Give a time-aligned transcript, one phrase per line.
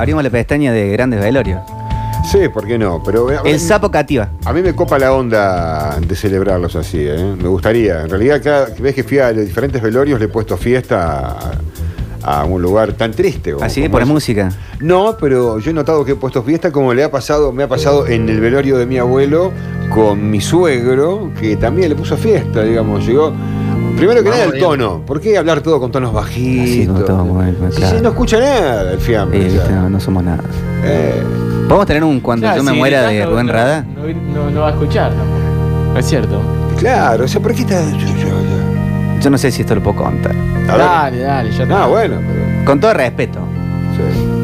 [0.00, 1.60] abrimos la pestaña de grandes velorios.
[2.30, 3.02] Sí, ¿por qué no?
[3.04, 4.28] Pero El sapo cativa.
[4.44, 7.34] A mí me copa la onda de celebrarlos así, ¿eh?
[7.40, 8.02] Me gustaría.
[8.02, 11.36] En realidad, cada vez que fui a los diferentes velorios le he puesto fiesta
[12.22, 13.54] a, a un lugar tan triste.
[13.60, 14.12] Así, pones es.
[14.12, 14.52] música.
[14.80, 17.68] No, pero yo he notado que he puesto fiesta como le ha pasado, me ha
[17.68, 19.52] pasado en el velorio de mi abuelo
[19.92, 23.06] con mi suegro, que también le puso fiesta, digamos.
[23.06, 23.32] Llegó.
[24.00, 25.02] Primero que nada el tono.
[25.06, 26.64] ¿Por qué hablar todo con tonos bajitos?
[26.96, 28.00] Así todo, muy Si claro.
[28.02, 29.40] no escucha nada el fiambre.
[29.40, 30.42] Eh, viste, no, no somos nada.
[30.84, 31.22] Eh,
[31.68, 33.84] ¿Podemos tener un cuando Claro, yo me si muera de Rubén no- Rada?
[33.94, 34.02] No,
[34.34, 35.98] no- no va a escuchar, ¿no?
[35.98, 36.40] Es cierto.
[36.78, 37.80] claro, o sea, ¿por qué está.?
[37.90, 40.34] yo- yo- yo- Yo no sé si esto lo puedo contar.
[40.66, 42.64] Dale, dale, ya Ah, bueno, pero.
[42.64, 43.38] Con todo respeto.
[43.96, 44.39] sí.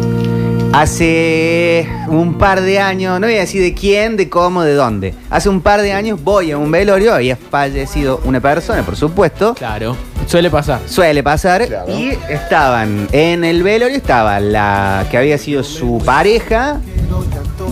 [0.78, 5.14] Hace un par de años, no voy a decir de quién, de cómo, de dónde.
[5.30, 9.54] Hace un par de años voy a un velorio, había fallecido una persona, por supuesto.
[9.54, 10.82] Claro, suele pasar.
[10.84, 11.66] Suele pasar.
[11.66, 11.98] Claro.
[11.98, 16.78] Y estaban en el velorio, estaba la que había sido su pareja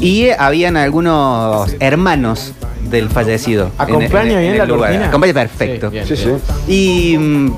[0.01, 2.55] y habían algunos hermanos
[2.89, 3.71] del fallecido.
[3.77, 4.89] ¿Acompaña bien la lugar.
[4.89, 5.09] cortina?
[5.09, 5.91] Acompaña perfecto.
[5.91, 6.31] Sí, bien, Sí.
[6.69, 7.53] Y mm,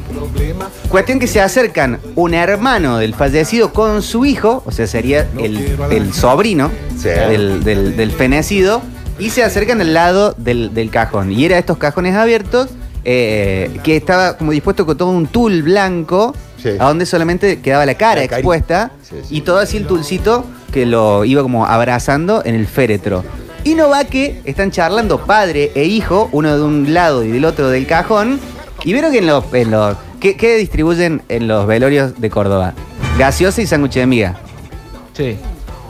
[0.89, 5.77] cuestión que se acercan un hermano del fallecido con su hijo, o sea, sería el,
[5.91, 7.09] el sobrino Sí.
[7.09, 8.81] del, del- del fenecido,
[9.19, 11.33] y se acercan al lado del, del cajón.
[11.33, 12.69] Y era estos cajones abiertos,
[13.05, 16.71] eh, que estaba como dispuesto con todo un tul blanco, Sí.
[16.79, 19.37] a donde solamente quedaba la cara La expuesta, Sí, sí.
[19.37, 23.25] y todo así el tulcito que lo iba como abrazando en el féretro.
[23.63, 27.45] Y no va que están charlando padre e hijo, uno de un lado y del
[27.45, 28.41] otro del cajón,
[28.85, 29.45] y vieron que en los...
[29.53, 29.97] En los
[30.27, 32.73] ¿qué, qué distribuyen en los velorios de Córdoba?
[33.19, 34.35] Gaseosa y sándwich de miga.
[35.13, 35.37] Sí.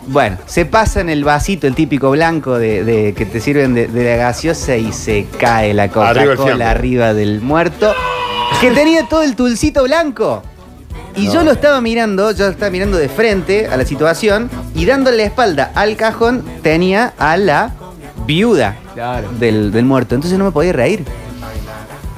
[0.09, 3.89] Bueno, se pasa en el vasito, el típico blanco de, de- que te sirven de,
[3.89, 6.37] de la gaseosa y se cae la Arriba el fiambre.
[6.37, 7.93] Coca-Cola arriba del muerto,
[8.61, 10.43] que tenía todo el tulcito blanco.
[11.17, 15.17] Y yo lo estaba mirando, yo estaba mirando de frente a la situación y dándole
[15.17, 17.73] la espalda al cajón tenía a la
[18.27, 19.29] viuda Claro.
[19.41, 20.15] del, del muerto.
[20.15, 21.05] Entonces no me podía reír.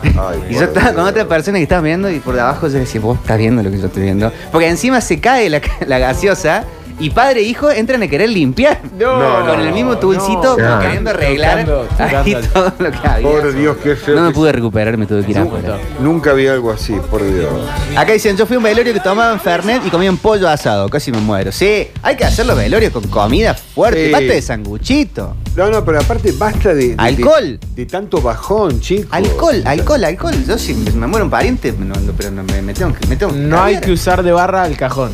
[0.03, 3.01] Ay, Y yo estaba con otra persona que estaba mirando y por debajo yo decía,
[3.01, 4.33] vos estás viendo lo que yo estoy viendo.
[4.53, 6.65] Porque encima se cae la, la gaseosa
[7.01, 8.81] y padre e hijo entran a querer limpiar.
[8.99, 9.15] No,
[9.47, 10.81] con no, el mismo no, tulcito, no.
[10.81, 13.29] queriendo arreglar Tocando, ahí todo lo que había.
[13.29, 14.17] Por Dios, qué feo.
[14.17, 15.79] No me pude recuperar, me tuve que ir No, afuera.
[16.01, 17.49] Nunca vi algo así, por Dios.
[17.97, 21.13] Acá dicen, yo fui a un velorio que tomaban Fernet y comían pollo asado, casi
[21.13, 21.53] me muero.
[21.53, 24.13] Sí, hay que hacer los velorios con comida fuerte, Sí.
[24.13, 25.37] basta de sanguchito.
[25.57, 26.89] No, no, pero aparte basta de.
[26.91, 27.59] de- Alcohol.
[27.75, 29.07] De, de tanto bajón, chicos.
[29.11, 30.35] Alcohol, alcohol, alcohol.
[30.47, 33.07] Yo si me muero un pariente, no, no, pero no, me, me tengo que...
[33.07, 35.13] Me tengo que No hay que usar de barra al cajón.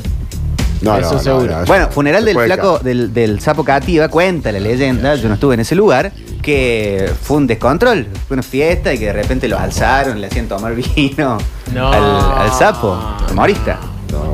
[0.85, 1.61] No, Eso no, seguro.
[1.61, 5.55] no, Bueno, funeral del flaco del, del sapo cativa, cuenta la leyenda, yo no estuve
[5.55, 6.13] en ese lugar,
[6.43, 10.47] que fue un descontrol, fue una fiesta y que de repente lo alzaron, le hacían
[10.47, 11.39] tomar vino
[11.73, 11.93] No.
[11.93, 12.99] al, al sapo,
[13.31, 13.79] humorista.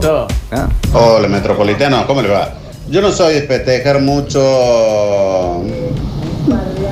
[0.00, 0.27] Todo.
[0.50, 0.69] ¿no?
[0.99, 2.53] Hola, Metropolitano, ¿cómo le va?
[2.91, 5.62] Yo no soy de festejar mucho,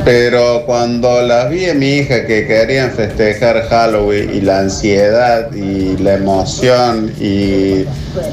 [0.04, 5.96] pero cuando las vi a mi hija que querían festejar Halloween y la ansiedad y
[5.98, 7.84] la emoción y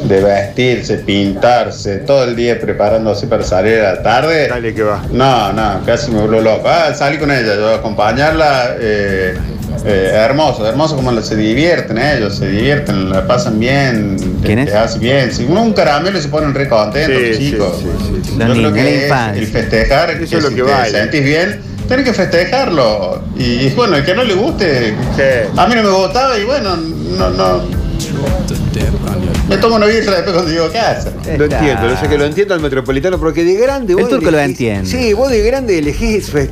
[0.07, 5.03] de vestirse, pintarse, todo el día preparándose para salir a la tarde, Dale que va.
[5.11, 6.67] no, no, casi me voló loco.
[6.67, 8.75] Ah, salí con ella, yo a acompañarla.
[8.79, 9.35] eh,
[9.85, 14.75] eh, hermoso, hermoso como se divierten ellos, se divierten, la pasan bien, ¿Quién te es?
[14.75, 15.31] hace bien.
[15.33, 17.77] Si uno un caramelo se ponen re contentos, Sí, chicos.
[17.79, 18.35] sí, sí, sí.
[18.37, 19.41] Los Yo creo niños, que la es infancia.
[19.41, 20.89] el festejar, Eso que es lo si que te vale.
[20.91, 23.21] sentís bien, tenés que festejarlo.
[23.37, 25.49] Y, y bueno, el que no le guste, Sí.
[25.55, 27.85] a mí no me gustaba y bueno, no, no.
[29.47, 31.11] Me tomo una birra después cuando llego a casa.
[31.37, 34.31] Lo entiendo, lo sé que lo entiendo al metropolitano, porque de grande El vos turco
[34.31, 34.89] lo elegís- entiende.
[34.89, 36.49] Sí, vos de grande elegís eh,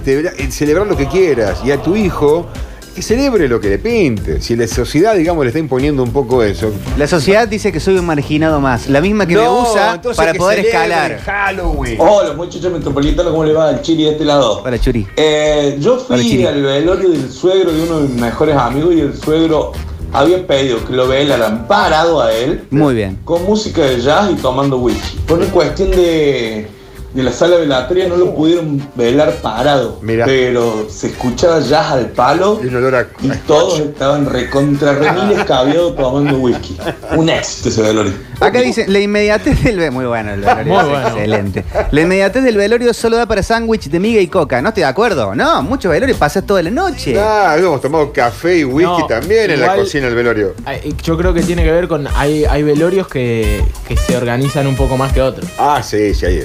[0.51, 2.47] celebrar lo que quieras y a tu hijo
[2.93, 4.41] que celebre lo que le pinte.
[4.41, 6.71] Si la sociedad, digamos, le está imponiendo un poco eso.
[6.97, 10.37] La sociedad dice que soy un marginado más, la misma que me usa para que
[10.37, 11.19] poder escalar.
[11.19, 11.97] Halloween.
[11.99, 14.61] Hola muchachos metropolitanos, ¿cómo le va al chili de este lado?
[14.63, 15.07] Hola, Churi.
[15.15, 16.45] Eh, yo fui Chiri.
[16.45, 19.71] al velorio del suegro de uno de mis mejores amigos y el suegro
[20.11, 23.17] había pedido que lo velaran parado a él Muy bien.
[23.25, 25.17] con música de jazz y tomando whisky.
[25.27, 26.67] Por una cuestión de,
[27.13, 30.25] de la sala velatoria no lo pudieron velar parado, Mira.
[30.25, 33.07] pero se escuchaba jazz al palo Y un olor a.
[33.21, 36.77] y todos estaban recontra remiles cabiados tomando whisky.
[37.15, 38.13] Un éxito ese velorio.
[38.39, 39.91] Acá dice, la inmediatez del velorio.
[39.91, 40.73] Muy bueno el velorio.
[40.73, 41.07] Muy bueno.
[41.09, 41.63] Excelente.
[41.91, 44.61] La inmediatez del velorio solo da para sándwich de miga y coca.
[44.61, 45.35] ¿No estoy de acuerdo?
[45.35, 47.15] No, muchos velorios pasas toda la noche.
[47.19, 50.55] Ah, hemos tomado café y whisky No, también en la cocina del velorio.
[51.03, 52.07] Yo creo que tiene que ver con.
[52.15, 55.47] Hay, hay velorios que, que se organizan un poco más que otros.
[55.57, 56.43] Ah, sí, sí, ahí.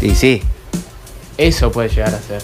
[0.00, 0.42] Y sí.
[1.36, 2.40] Eso puede llegar a ser.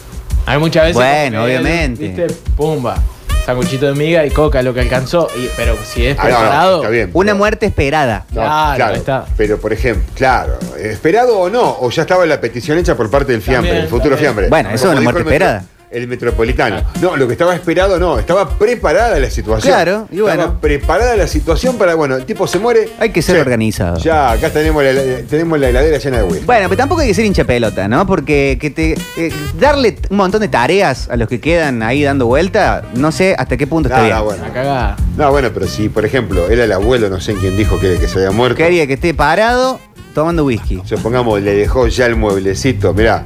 [0.47, 0.95] Hay muchas veces.
[0.97, 2.09] Bueno, que, obviamente.
[2.09, 2.27] ¿Viste?
[2.56, 2.97] Pumba.
[3.45, 5.29] sanguchito de miga y coca lo que alcanzó.
[5.37, 6.77] Y- pero si es Ah, no, no, preparado.
[6.79, 7.11] está bien.
[7.12, 8.25] Una pero- muerte esperada.
[8.31, 9.27] No, Claro, está.
[9.37, 13.33] Pero, por ejemplo, claro, esperado o no, o ya estaba la petición hecha por parte
[13.33, 14.33] del fiambre, También, el futuro también.
[14.33, 14.49] fiambre.
[14.49, 15.65] Bueno, eso es una muerte esperada.
[15.94, 16.82] El metropolitano.
[17.00, 19.73] No, lo que estaba esperado no, estaba preparada la situación.
[19.73, 20.43] Claro, y bueno.
[20.43, 22.88] Estaba preparada la situación para, bueno, el tipo se muere.
[22.99, 23.99] Hay que ser organizado.
[23.99, 24.93] Ya, acá tenemos la,
[25.29, 26.44] tenemos la heladera llena de whisky.
[26.46, 28.06] Bueno, pero tampoco hay que ser hincha pelota, ¿no?
[28.06, 32.26] Porque que te eh, darle un montón de tareas a los que quedan ahí dando
[32.26, 34.17] vuelta, no sé hasta qué punto está No, bien.
[34.17, 34.96] no, bueno.
[35.17, 37.99] No, bueno, pero si, por ejemplo, era el abuelo, no sé en quién dijo que,
[37.99, 38.56] que se había muerto.
[38.56, 39.79] Quería que esté parado
[40.12, 40.82] tomando whisky.
[40.85, 43.25] Supongamos, le dejó ya el mueblecito, mirá.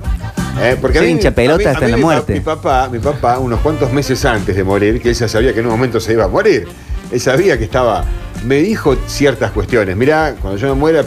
[0.61, 2.07] Eh, porque a Ser mí- hincha pelota a mí- a hasta mí la mi pa-
[2.09, 2.33] muerte.
[2.35, 5.61] Mi papá, mi papá, unos cuantos meses antes de morir, que él ya sabía que
[5.61, 6.67] en un momento se iba a morir.
[7.11, 8.05] Él sabía que estaba.
[8.45, 9.97] Me dijo ciertas cuestiones.
[9.97, 11.05] Mirá, cuando yo me muera,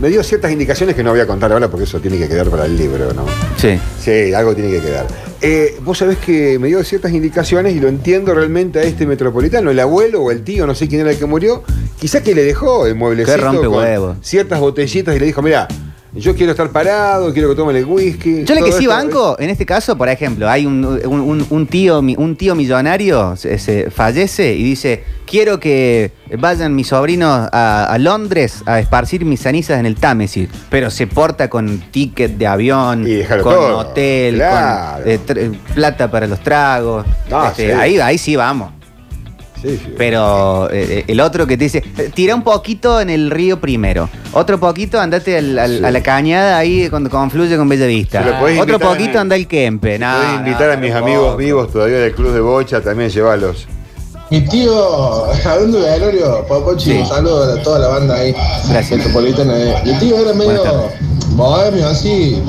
[0.00, 2.48] me dio ciertas indicaciones que no voy a contar ahora porque eso tiene que quedar
[2.50, 3.24] para el libro, ¿no?
[3.56, 3.80] Sí.
[4.00, 5.06] Sí, algo tiene que quedar.
[5.40, 9.70] Eh, vos sabés que me dio ciertas indicaciones y lo entiendo realmente a este metropolitano,
[9.72, 11.64] el abuelo o el tío, no sé quién era el que murió,
[11.98, 14.16] quizás que le dejó el mueblecito rompe con huevo.
[14.22, 15.66] ciertas botellitas y le dijo, mira,
[16.14, 18.44] yo quiero estar parado, quiero que tomen el whisky.
[18.44, 18.90] Yo le que sí esto".
[18.90, 23.36] banco, en este caso, por ejemplo, hay un, un- un- un tío, un tío millonario
[23.36, 29.24] se, se fallece y dice, quiero que vayan mis sobrinos a, a Londres a esparcir
[29.24, 33.06] mis cenizas en el Támesis, pero se porta con ticket de avión,
[33.42, 35.02] con todo, hotel, claro.
[35.04, 37.06] con eh, plata para los tragos.
[37.30, 37.72] No, Este, sí.
[37.72, 38.72] ahí, ahí sí vamos.
[39.62, 39.94] Sí, sí.
[39.96, 44.08] Pero eh, el otro que te dice, eh, tira un poquito en el río primero,
[44.32, 45.84] otro poquito andate al- al- Sí.
[45.84, 49.18] a la cañada ahí cuando confluye con Bella Vista, Se lo podés otro invitar poquito
[49.20, 49.98] anda el Kempe.
[49.98, 53.10] No, Voy a invitar no, a mis amigos vivos todavía del Club de Bocha, también
[53.10, 53.66] llevarlos.
[54.30, 56.98] Mi tío, hablando de Papochi, Sí.
[56.98, 58.34] un saludo a toda la banda ahí.
[58.68, 58.98] Gracias.
[58.98, 59.56] Metropolitana.
[59.58, 59.74] eh.
[59.86, 60.92] Mi tío era medio Buenas tardes.
[61.36, 62.42] Bohemio, así.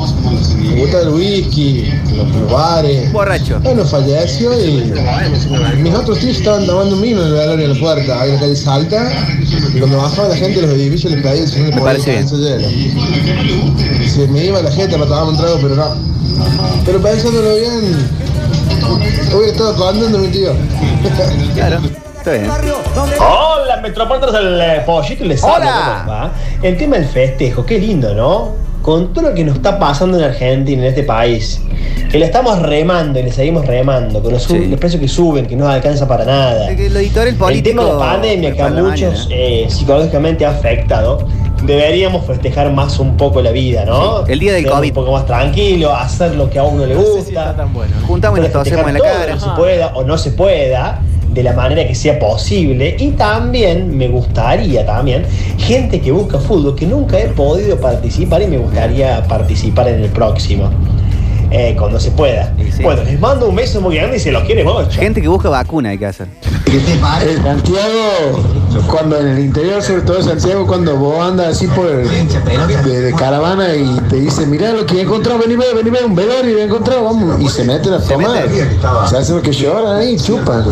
[0.61, 3.11] Le gusta el whisky, los, bares.
[3.11, 3.59] Borracho.
[3.61, 4.93] Bueno, falleció y
[5.81, 8.35] mis otros tíos estaban tomando un vino en el velorio en la puerta, ahí en
[8.35, 9.11] la calle Salta.
[9.73, 12.27] Y cuando bajaba la gente de los edificios les pedía no le Me parece bien.
[14.07, 15.95] Se me iba la gente para tomar un trago, pero no.
[16.85, 18.07] Pero pensándolo bien,
[19.35, 20.53] hubiera estado contando mi tío.
[21.53, 21.79] Claro,
[22.17, 22.49] está bien.
[23.19, 26.03] Hola, Metropolitanos del eh, Pollito y les hablo, Hola.
[26.05, 26.31] ¿cómo va?
[26.61, 28.68] El tema del festejo, qué lindo, ¿no?
[28.81, 31.61] Con todo lo que nos está pasando en Argentina, en este país,
[32.09, 34.65] que le estamos remando y le seguimos remando, con los, sub- Sí.
[34.67, 36.69] los precios que suben, que no alcanza para nada.
[36.71, 37.69] El editorial El político.
[37.81, 39.25] tema de la pandemia que a muchos mañana.
[39.31, 41.27] eh, psicológicamente ha afectado,
[41.63, 44.25] deberíamos festejar más un poco la vida, ¿no?
[44.25, 44.87] Sí, el día del Ser COVID.
[44.89, 47.21] Un poco más tranquilo, hacer lo que a uno le No sé gusta.
[47.23, 47.93] si está tan bueno.
[48.07, 49.33] Juntamos y nos Festejar tosemos en la cara.
[49.33, 51.01] que se pueda o no se pueda,
[51.33, 52.95] de la manera que sea posible.
[52.99, 55.25] Y también me gustaría también
[55.57, 60.09] gente que busca fútbol que nunca he podido participar y me gustaría participar en el
[60.09, 60.69] próximo.
[61.51, 62.53] Eh, cuando se pueda.
[62.75, 62.83] Sí.
[62.83, 64.91] Bueno, les mando un beso muy grande y se los quiere mucho.
[64.91, 66.27] Gente que busca vacuna hay que hacer.
[66.65, 68.43] El Santiago,
[68.87, 73.01] cuando en el interior, sobre todo de Santiago, cuando vos andas así por el, de,
[73.01, 76.15] de caravana y te dice, mirá lo que he encontrado, vení, ve, vení, ve, un
[76.15, 78.47] velorio he encontrado, vamos, y se meten a tomar.
[79.09, 80.63] Se hace lo que lloran ahí, chupan.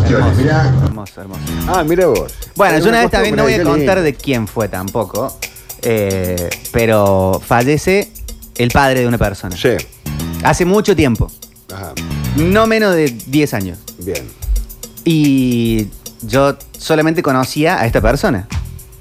[0.84, 1.42] Hermoso, hermoso.
[1.68, 2.32] Ah, mira vos.
[2.56, 5.36] Bueno, yo una vez también no voy a qué contar de quién fue tampoco,
[5.82, 8.12] eh, pero fallece
[8.56, 9.56] el padre de una persona.
[9.56, 9.70] Sí.
[10.44, 11.32] Hace mucho tiempo,
[11.74, 11.94] Ajá.
[12.38, 13.78] no menos de 10 años.
[14.00, 14.24] Bien.
[15.04, 15.88] Y
[16.22, 18.48] yo solamente conocía a esta persona.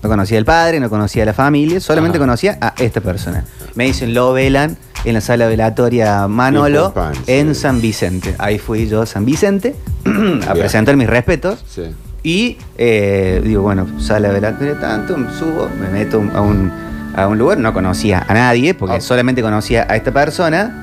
[0.03, 2.27] No conocía al padre, no conocía a la familia, solamente Ajá.
[2.27, 3.45] conocía a esta persona.
[3.75, 7.61] Me dicen, lo velan en la sala velatoria Manolo pam, en sí.
[7.63, 8.35] San Vicente.
[8.39, 9.75] Ahí fui yo a San Vicente
[10.49, 11.65] a presentar mis respetos.
[11.69, 11.83] Sí.
[12.23, 16.73] Y eh, digo, bueno, sala velatoria tanto, subo, me meto a un,
[17.15, 19.01] a un lugar, no conocía a nadie, porque Ah.
[19.01, 20.83] solamente conocía a esta persona.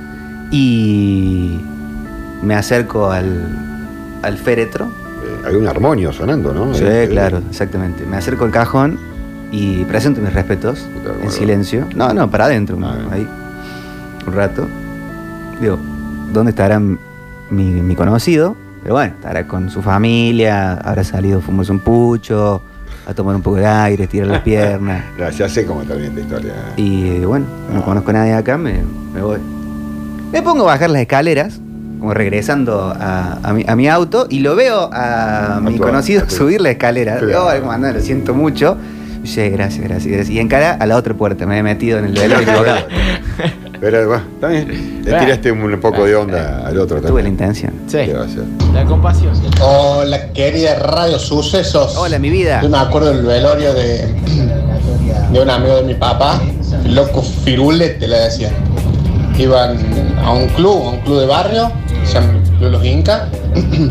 [0.53, 1.59] Y
[2.43, 3.57] me acerco al,
[4.21, 4.85] al féretro.
[4.85, 6.75] Eh, hay un armonio sonando, ¿no?
[6.75, 8.05] Sí, Eh, claro, exactamente.
[8.05, 8.99] Me acerco al cajón
[9.51, 11.31] y presento mis respetos en bueno.
[11.31, 11.87] silencio.
[11.95, 13.07] No, no, para adentro, Ah, bien.
[13.11, 13.27] ahí.
[14.27, 14.67] Un rato.
[15.59, 15.79] Digo,
[16.31, 16.95] ¿dónde estará mi,
[17.49, 18.55] mi conocido?
[18.83, 22.61] Pero bueno, estará con su familia, habrá salido a fumarse un pucho,
[23.07, 25.03] a tomar un poco de aire, estirar las piernas.
[25.17, 26.53] Ya, ya sé cómo termina esta historia.
[26.75, 27.85] Y bueno, no Ah.
[27.85, 28.83] conozco a nadie acá, me,
[29.13, 29.39] me voy.
[30.33, 31.59] Me pongo a bajar las escaleras,
[31.99, 36.29] como regresando a, a mi, a mi auto, y lo veo a, mi tu- conocido
[36.29, 37.13] subir la escalera.
[37.13, 37.27] Claro.
[37.27, 37.93] Digo, "Ay, ¿cómo andás?
[37.93, 38.75] lo siento mucho.
[39.19, 40.29] Y dice, gracias, gracias, gracias.
[40.35, 42.79] Y encara a la otra puerta, me he metido en el velorio equivocado.
[43.79, 45.01] Pero bueno, está bien.
[45.05, 47.27] Le tiraste un poco de onda al otro Tuve la también.
[47.27, 47.73] intención.
[47.87, 47.97] Sí,
[48.73, 49.33] la compasión.
[49.61, 51.95] Hola, querida Radio Sucesos.
[51.97, 52.61] Hola, mi vida.
[52.61, 54.07] Yo me acuerdo del velorio de,
[55.31, 56.41] de un amigo de mi papá,
[56.85, 58.51] loco Firulete le decía.
[59.37, 59.77] Iban
[60.23, 61.71] a un club, a un club de barrio,
[62.05, 63.23] se llama el Club Los Incas,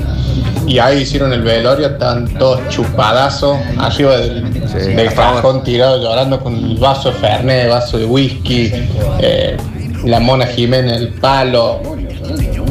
[0.66, 5.42] y ahí hicieron el velorio, estaban todos chupadazos, arriba del, del a favor.
[5.42, 8.72] cajón tirado llorando con el vaso de Fernet, vaso de whisky,
[9.20, 9.56] eh,
[10.04, 11.80] la mona Jiménez, el palo.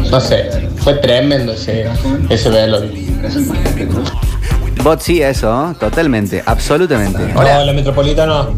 [0.10, 1.88] No sé, fue tremendo ese,
[2.30, 2.92] ese velorio.
[4.84, 7.20] Bot sí, eso, totalmente, absolutamente.
[7.36, 7.74] Hola, Hola.
[7.74, 8.56] Metropolitano.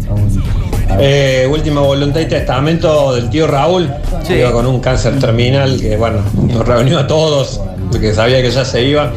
[1.00, 3.90] Eh, última voluntad y testamento del tío Raúl.
[4.24, 4.36] Sí.
[4.36, 8.66] Iba con un cáncer terminal que, bueno, nos reunió a todos porque sabía que ya
[8.66, 9.12] se iba.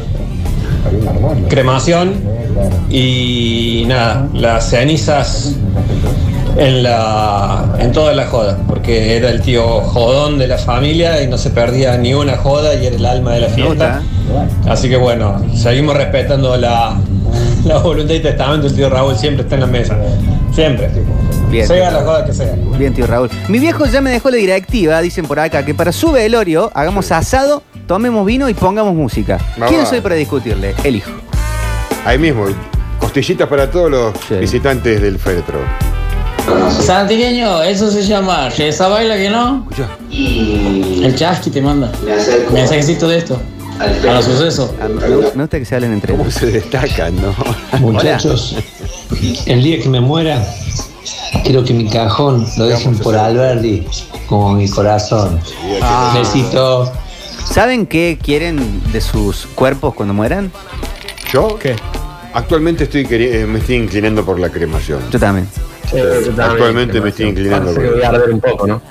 [1.49, 2.13] Cremación
[2.89, 5.55] y nada, las cenizas
[6.57, 11.27] en la en toda la joda, porque era el tío jodón de la familia y
[11.27, 14.01] no se perdía ni una joda y era el alma de la fiesta.
[14.67, 16.97] Así que bueno, seguimos respetando la,
[17.65, 18.67] la voluntad y testamento.
[18.67, 19.97] El tío Raúl siempre está en la mesa.
[20.53, 20.89] Siempre.
[21.49, 21.67] Bien.
[21.67, 22.55] Sea la joda que sea.
[22.77, 23.29] Bien, tío Raúl.
[23.47, 27.11] Mi viejo ya me dejó la directiva, dicen por acá, que para su velorio hagamos
[27.11, 29.37] asado, tomemos vino y pongamos música.
[29.67, 30.75] ¿Quién soy para discutirle?
[30.83, 31.11] El hijo.
[32.05, 32.45] Ahí mismo,
[32.99, 34.35] costillitas para todos los Sí.
[34.35, 35.59] visitantes del féretro.
[36.81, 39.67] Santiagueño, eso se llama Reza Baila que no.
[40.11, 41.91] El chasqui te manda.
[42.53, 43.39] Mensajecito de esto.
[43.79, 44.71] A los sucesos.
[44.81, 46.33] Ah, Me gusta, me gusta que se hablen entre ¿Cómo ellos.
[46.35, 47.35] se destacan, no?
[47.79, 48.55] Muchachos,
[49.45, 50.43] el día que me muera,
[51.43, 53.85] quiero que mi cajón lo dejen por Alberdi,
[54.27, 55.39] como mi corazón.
[55.81, 56.13] Ah.
[56.17, 56.91] Necesito.
[57.45, 60.51] ¿Saben qué quieren de sus cuerpos cuando mueran?
[61.31, 61.57] ¿Yo?
[61.59, 61.75] ¿Qué?
[62.33, 64.99] Actualmente estoy queri- eh, me estoy inclinando por la cremación.
[65.11, 65.47] Yo también.
[66.37, 68.81] Actualmente me estoy inclinando Parece que por voy a arder un poco, ¿no?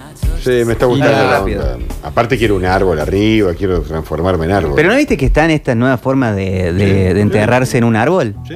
[0.43, 1.62] Sí, me está gustando la rápido.
[1.62, 1.78] onda.
[2.02, 4.73] Aparte quiero un árbol arriba, quiero transformarme en árbol.
[4.76, 8.35] Pero ¿no viste que están estas nuevas formas de, de- de enterrarse en un árbol?
[8.49, 8.55] ¿Sí?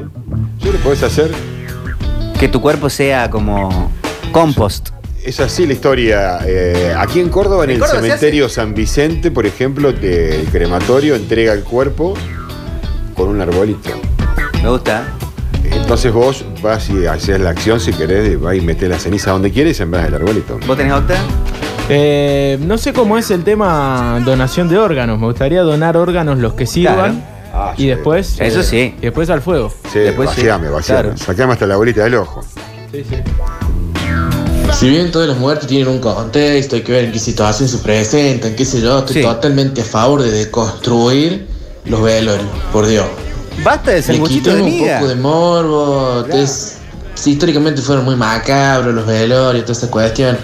[0.63, 1.31] ¿Sí lo podés hacer?
[2.41, 3.93] Que tu cuerpo sea como
[4.33, 4.89] compost.
[5.23, 6.39] Es así la historia.
[6.47, 11.17] Eh, aquí en Córdoba, en ¿En el Córdoba cementerio San Vicente, por ejemplo, el crematorio
[11.17, 12.15] entrega el cuerpo
[13.15, 13.91] con un arbolito.
[14.63, 15.05] Me gusta.
[15.71, 19.51] Entonces vos vas y haces la acción si querés, vas y metés la ceniza donde
[19.51, 20.59] quieres y sembrás el arbolito.
[20.67, 21.17] ¿Vos tenés octa?
[21.91, 25.19] Eh, no sé cómo es el tema donación de órganos.
[25.21, 27.23] Me gustaría donar órganos los que sirvan.
[27.63, 27.87] Ah, y sí.
[27.89, 28.37] después.
[28.41, 28.95] Eso eh, sí.
[28.99, 29.73] Y después al fuego.
[29.93, 31.01] Sí, Después sí, vaciame, vaciame.
[31.03, 31.19] claro.
[31.19, 32.43] Sacame hasta la bolita del ojo.
[32.93, 33.17] Sí, sí.
[34.79, 37.79] Si bien todas las muertes tienen un contexto, hay que ver en qué situación se
[37.79, 39.23] presentan, qué sé yo, estoy Sí.
[39.23, 41.47] totalmente a favor de deconstruir
[41.85, 43.05] los velorios, por Dios.
[43.65, 46.77] Basta Le de quitan un poco de morbo, es-
[47.15, 50.39] sí, históricamente fueron muy macabros los velorios, toda esa cuestión.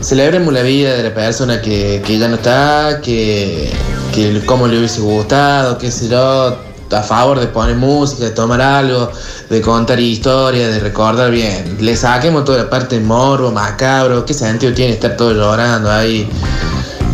[0.00, 3.70] Celebremos la vida de la persona que, que ya no está, que,
[4.18, 6.56] que cómo le hubiese gustado, qué sé yo,
[6.90, 9.10] a favor de poner música, de tomar algo,
[9.48, 11.76] de contar historias, de recordar bien.
[11.80, 16.28] Le saquemos toda la parte morbo, macabro, qué sentido tiene estar todo llorando ahí,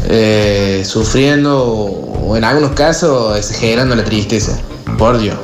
[0.09, 4.59] eh, sufriendo o en algunos casos exagerando la tristeza.
[4.97, 5.37] Por Dios.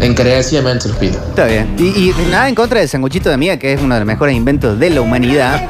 [0.00, 1.14] Encarecidamente los pido.
[1.28, 1.74] Está bien.
[1.78, 4.36] Y, y nada en contra del sanguchito de miga, que es uno de los mejores
[4.36, 5.68] inventos de la humanidad.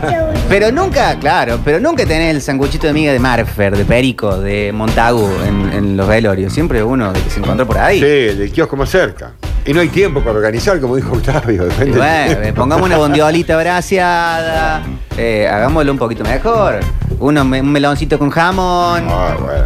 [0.48, 4.72] Pero nunca, claro, pero nunca tenés el sanguchito de miga de Marfer, de Perico, de
[4.72, 6.52] Montagu en, en los velorios.
[6.52, 8.00] Siempre uno que se encontró por ahí.
[8.00, 9.32] Sí, el del kiosco más cerca.
[9.66, 11.66] Y no hay tiempo para organizar, como dijo Octavio.
[11.86, 14.82] Y bueno, eh, pongamos una bondiolita braseada,
[15.16, 16.80] eh, hagámoslo un poquito mejor.
[17.18, 19.04] Uno, un meloncito con jamón.
[19.08, 19.64] Ah, bueno.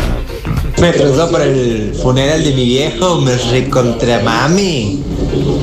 [0.81, 5.03] Me trató para el funeral de mi viejo, me recontra mami.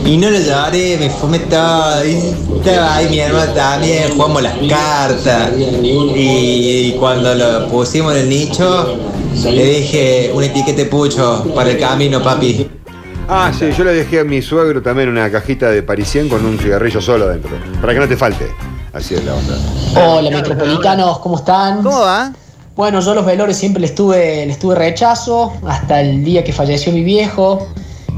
[0.05, 2.05] Y no lo lloré, me fumé todo.
[2.05, 5.51] Y estaba ahí mi hermano también, jugamos las cartas.
[5.57, 8.97] Y cuando lo pusimos en el nicho,
[9.45, 12.69] le dije un etiquete pucho para el camino, papi.
[13.29, 16.59] Ah, sí, yo le dejé a mi suegro también una cajita de parisien con un
[16.59, 17.51] cigarrillo solo dentro.
[17.79, 18.51] Para que no te falte.
[18.91, 19.57] Así es la onda.
[19.95, 21.81] Hola metropolitanos, ¿cómo están?
[21.81, 22.31] ¿Cómo va?
[22.75, 27.69] Bueno, yo los velores siempre les tuve, rechazo hasta el día que falleció mi viejo.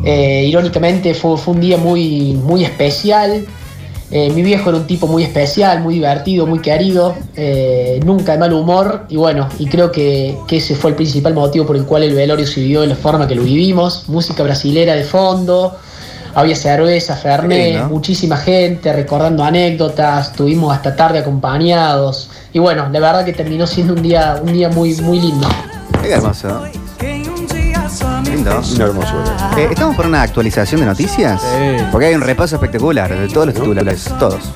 [0.03, 3.45] Eh, irónicamente fue, fue un día muy, muy especial.
[4.09, 8.37] Eh, mi viejo era un tipo muy especial, muy divertido, muy querido, eh, nunca de
[8.39, 11.83] mal humor y bueno, y creo que, que ese fue el principal motivo por el
[11.83, 14.07] cual el velorio se vivió de la forma que lo vivimos.
[14.07, 15.77] Música brasilera de fondo,
[16.37, 23.25] había cerveza, fernet, muchísima gente recordando anécdotas, estuvimos hasta tarde acompañados y bueno, la verdad
[23.25, 25.49] que terminó siendo un día, un día muy, muy lindo.
[25.99, 26.63] Qué hermoso.
[28.23, 28.61] Lindo.
[28.75, 29.51] Una hermosura.
[29.57, 31.41] Eh, ¿Estamos por una actualización de noticias?
[31.41, 31.83] Sí.
[31.91, 34.53] Porque hay un repaso espectacular de todos los titulares, todos.